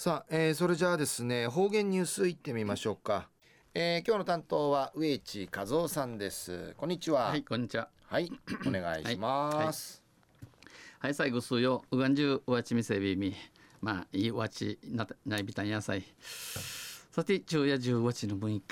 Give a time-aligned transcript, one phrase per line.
[0.00, 3.28] さあ、えー、それじゃあですね方言ニュースいってみましょうか、
[3.74, 6.72] えー、今日の担当は植地和夫さんです。
[6.76, 7.30] こんにちは。
[7.30, 7.88] はいこんにちは。
[8.06, 8.30] はい
[8.64, 10.04] お願いします、
[11.00, 13.34] はい、はい、最後数ようがんじゅうわちみせびみ。
[13.80, 16.04] まあいいわちなないびたん野菜。
[17.10, 18.62] さて昼夜十わちの6日。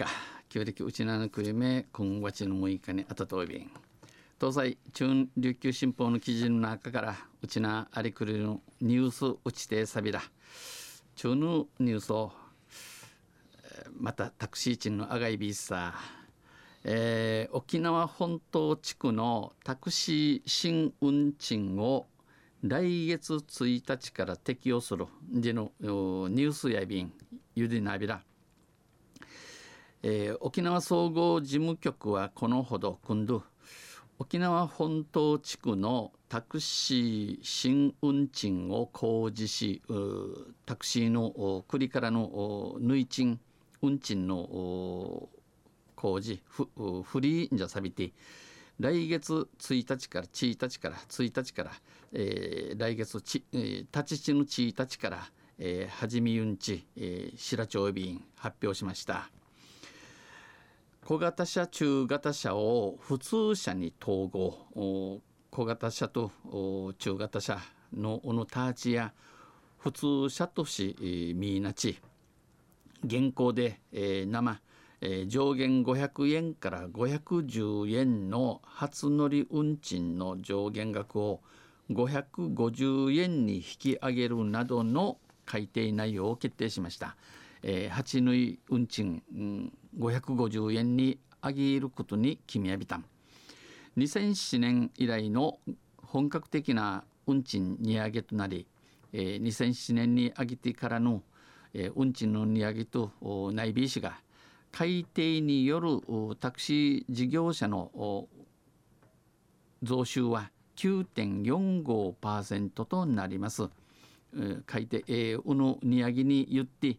[0.49, 3.71] 旧暦うちなのくいめ今わちの6日にあたといびん。
[4.39, 10.23] 東西中琉球新報の記事の中からうちなありくるのニュースうちてさびら
[11.17, 12.31] 中のニュースを
[13.99, 15.95] またタクシー賃のあがいびさ、
[16.85, 22.07] えー、沖縄本島地区のタクシー新運賃を
[22.63, 25.07] 来月1日から適用する。
[25.33, 27.11] でのニュースや便
[27.55, 28.21] ゆでなびら、
[30.03, 33.43] えー、沖縄総合事務局はこのほど今度
[34.19, 39.83] 沖縄本島地区のタクシー新運賃を公示し
[40.65, 43.39] タクシーの国からの抜い賃
[43.83, 45.29] 運賃の
[45.95, 48.13] 公示フリーじゃさびて
[48.81, 51.71] 来月1日から1日から1日から、
[52.13, 59.31] えー、来月ち、えー、立ち地の1日から、えー、はじみ運賃、えー、白町便発表しました。
[61.07, 66.33] 小型車中型車を普通車に統合小型車と
[66.99, 67.61] 中型車
[67.97, 69.13] のオノターチや
[69.79, 70.97] 普通車とし
[71.37, 72.01] ミーナチ
[73.05, 74.61] 現行で、えー、生、
[75.01, 81.41] えー、上限500円から510円の初乗り運賃の上限額を
[81.89, 87.17] 550円に引き上げるなどの改定内容を決定しました。
[87.69, 93.05] えー、八縫い運賃、うん、550円に上げることに決めやびたん
[93.99, 95.59] 2007年以来の
[95.97, 98.69] 本格的な運賃値上げとなり、
[99.13, 101.25] えー、2007年に上げてからの、
[101.75, 103.11] えー、運賃の値上げと
[103.53, 104.21] 内備士が
[104.71, 105.99] 改定による
[106.39, 108.29] タクシー事業者の
[109.83, 113.69] 増収は9.45%となります。
[114.67, 116.99] 改定、えー、の値上げによって、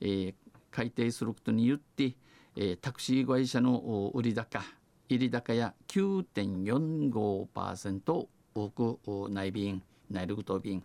[0.00, 0.34] えー、
[0.70, 2.14] 改定することによって、
[2.56, 4.62] えー、タクシー会社の売り高
[5.08, 8.98] 入高や9.45%多く
[9.30, 10.82] 内便内陸東便。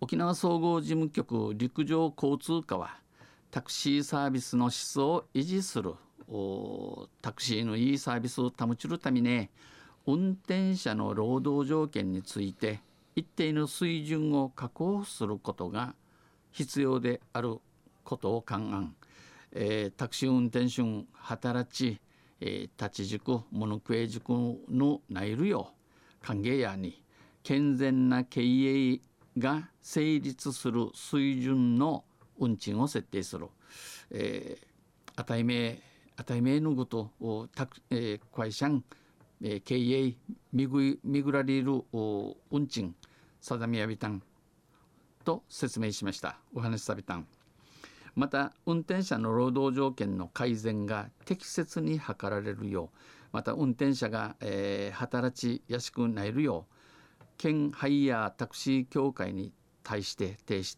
[0.00, 2.98] 沖縄総合事務局陸上交通課は
[3.50, 5.94] タクシーサービスの質を維持する
[7.22, 9.48] タクシーのいいサービスを保ちるために
[10.06, 12.80] 運転者の労働条件について
[13.16, 15.94] 一定の水準を確保することが
[16.54, 17.58] 必要である
[18.04, 18.94] ことを勘案。
[19.52, 20.82] えー、タクシー運転手
[21.12, 22.00] 働ち、
[22.40, 24.30] えー、立ち軸物食え軸
[24.68, 25.70] のないるよ
[26.20, 27.00] 歓迎やに
[27.44, 29.00] 健全な経営
[29.38, 32.04] が成立する水準の
[32.38, 33.46] 運賃を設定する、
[34.10, 34.66] えー、
[35.14, 35.80] あたいめ
[36.16, 38.82] あたいめのことをたく、えー、会社ん、
[39.40, 40.14] えー、経営
[40.52, 41.84] みぐみぐられる
[42.50, 42.94] 運賃
[43.40, 44.22] 定めやびたん。
[45.24, 46.38] と説明しました。
[46.54, 47.26] お話しさびたん。
[48.14, 52.98] また運転者の労働条件の改善が適切に図られるよう。
[53.32, 57.24] また運転者が、えー、働きやすくなるよう。
[57.36, 59.52] 県ハイヤータクシー協会に
[59.82, 60.74] 対して提し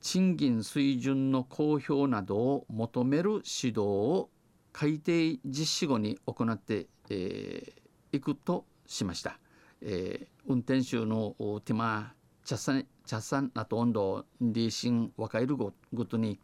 [0.00, 4.30] 賃金水準の公表などを求める指導を
[4.72, 9.40] 改定実施後に行ってい、えー、くとしました。
[9.82, 12.12] えー、運転手の手間
[12.48, 15.70] 茶さん茶さんなと温度リーシン若いるご
[16.06, 16.38] とに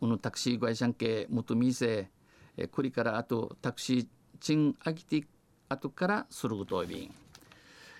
[0.00, 2.08] このタクシー会社系元店
[2.56, 4.06] えこれからあとタクシー
[4.40, 5.28] 賃上げて
[5.68, 7.14] 後からすることをびん、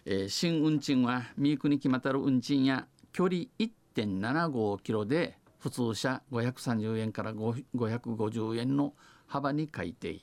[0.04, 8.94] えー、新運賃は三国に決まったる運賃や距離1.75キロで普通車530円から550円の
[9.28, 10.18] 幅に改定。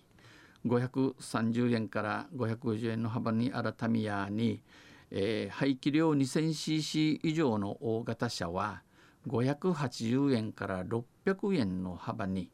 [0.65, 4.61] 530円から550円の幅に改めやに
[5.11, 8.81] えー、排気量 2000cc 以上の大型車は
[9.27, 12.49] 580円から600円の幅に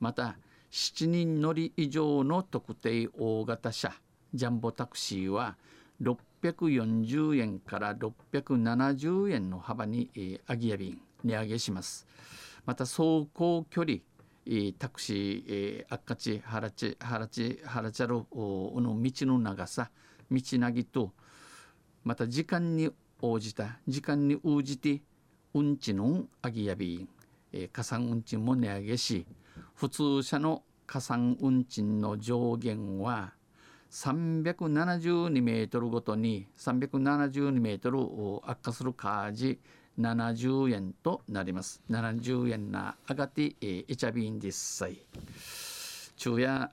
[0.00, 0.36] また
[0.70, 3.92] 7人乗り以上の特定大型車
[4.34, 5.56] ジャンボタクシーは
[6.00, 12.06] 640円から670円の幅に、えー、アギア便値上げします。
[12.64, 13.98] また走行距離
[14.78, 19.90] タクシー、えー、赤地原地原地原茶路の道の長さ
[20.30, 21.12] 道なぎと
[22.04, 22.90] また時間に
[23.20, 25.02] 応じた時間に応じて
[25.54, 27.06] 運賃の上げやび、
[27.52, 29.26] えー、加算運賃も値上げし
[29.74, 33.32] 普通車の加算運賃の上限は
[33.90, 37.98] 372メートルごとに372メートル
[38.50, 39.60] 悪化するカージ
[39.98, 41.82] 70円となります。
[41.90, 44.98] 70円な上がって、えー、エチャビン実際
[46.16, 46.70] 昼夜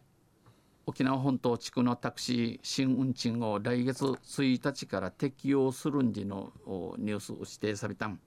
[0.89, 6.51] 沖縄本島地区のタクシー新運賃を来月1日から適用するんじの
[6.97, 8.19] ニュースを指定されたん。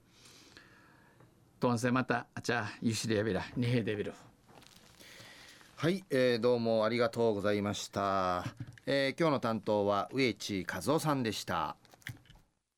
[1.59, 4.13] とんせまたあちゃゆしでやびらにへでびる。
[5.75, 8.45] はい、えー、どうもありがとうございました、
[8.85, 11.75] えー、今日の担当は植地和夫さんでした。